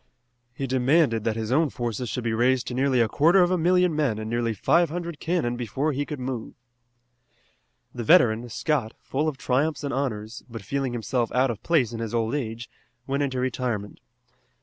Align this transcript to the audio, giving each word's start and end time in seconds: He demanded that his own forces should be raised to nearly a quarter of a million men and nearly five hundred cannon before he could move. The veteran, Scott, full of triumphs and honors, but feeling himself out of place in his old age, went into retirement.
He 0.55 0.65
demanded 0.65 1.25
that 1.25 1.35
his 1.35 1.51
own 1.51 1.69
forces 1.69 2.09
should 2.09 2.23
be 2.23 2.33
raised 2.33 2.65
to 2.65 2.73
nearly 2.73 3.01
a 3.01 3.07
quarter 3.07 3.43
of 3.43 3.51
a 3.51 3.55
million 3.59 3.95
men 3.95 4.17
and 4.17 4.27
nearly 4.27 4.51
five 4.55 4.89
hundred 4.89 5.19
cannon 5.19 5.55
before 5.55 5.91
he 5.91 6.07
could 6.07 6.19
move. 6.19 6.55
The 7.93 8.03
veteran, 8.03 8.49
Scott, 8.49 8.95
full 9.03 9.27
of 9.27 9.37
triumphs 9.37 9.83
and 9.83 9.93
honors, 9.93 10.41
but 10.49 10.63
feeling 10.63 10.93
himself 10.93 11.31
out 11.33 11.51
of 11.51 11.61
place 11.61 11.93
in 11.93 11.99
his 11.99 12.15
old 12.15 12.33
age, 12.33 12.67
went 13.05 13.21
into 13.21 13.39
retirement. 13.39 13.99